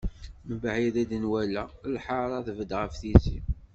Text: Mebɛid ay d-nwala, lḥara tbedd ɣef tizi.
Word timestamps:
Mebɛid 0.47 0.95
ay 1.01 1.07
d-nwala, 1.09 1.63
lḥara 1.95 2.39
tbedd 2.45 2.71
ɣef 2.79 2.93
tizi. 3.01 3.37